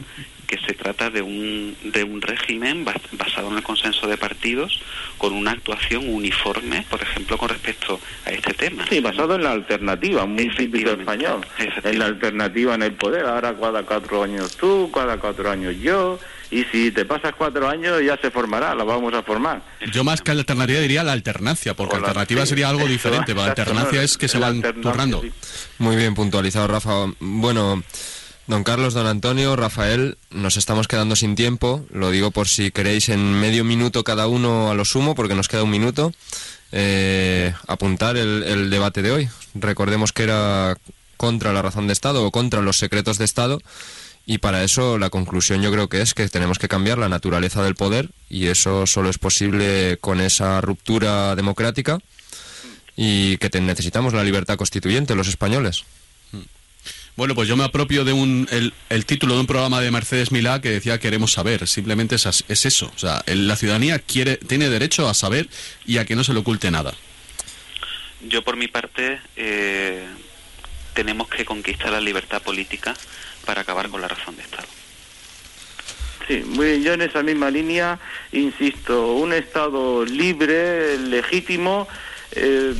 [0.54, 4.80] que se trata de un, de un régimen basado en el consenso de partidos
[5.18, 8.84] con una actuación uniforme, por ejemplo, con respecto a este tema.
[8.88, 11.44] Sí, basado en la alternativa, muy típico español.
[11.82, 16.18] En la alternativa en el poder, ahora cada cuatro años tú, cada cuatro años yo,
[16.50, 19.62] y si te pasas cuatro años ya se formará, la vamos a formar.
[19.92, 24.02] Yo más que alternativa diría la alternancia, porque la, alternativa sería algo diferente, la alternancia
[24.02, 25.22] es que se van turnando.
[25.78, 27.06] Muy bien puntualizado, Rafa.
[27.18, 27.82] Bueno,
[28.46, 31.86] Don Carlos, don Antonio, Rafael, nos estamos quedando sin tiempo.
[31.90, 35.48] Lo digo por si queréis en medio minuto cada uno a lo sumo, porque nos
[35.48, 36.12] queda un minuto,
[36.70, 39.28] eh, apuntar el, el debate de hoy.
[39.54, 40.76] Recordemos que era
[41.16, 43.62] contra la razón de Estado o contra los secretos de Estado.
[44.26, 47.62] Y para eso la conclusión yo creo que es que tenemos que cambiar la naturaleza
[47.62, 51.98] del poder y eso solo es posible con esa ruptura democrática
[52.96, 55.84] y que necesitamos la libertad constituyente los españoles.
[57.16, 60.32] Bueno, pues yo me apropio de un, el, el título de un programa de Mercedes
[60.32, 61.68] Milá que decía queremos saber.
[61.68, 62.90] Simplemente es, es eso.
[62.94, 65.48] O sea, el- la ciudadanía quiere, tiene derecho a saber
[65.86, 66.92] y a que no se le oculte nada.
[68.28, 70.04] Yo por mi parte eh,
[70.94, 72.94] tenemos que conquistar la libertad política
[73.44, 74.66] para acabar con la razón de Estado.
[76.26, 78.00] Sí, muy bien, yo en esa misma línea
[78.32, 81.86] insisto, un Estado libre, legítimo,
[82.32, 82.74] eh,